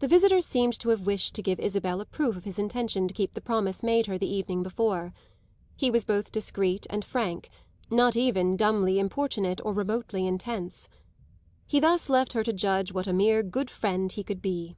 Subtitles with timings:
[0.00, 3.14] The visitor seemed to have wished to give Isabel a proof of his intention to
[3.14, 5.14] keep the promise made her the evening before;
[5.74, 7.48] he was both discreet and frank
[7.90, 10.90] not even dumbly importunate or remotely intense.
[11.66, 14.76] He thus left her to judge what a mere good friend he could be.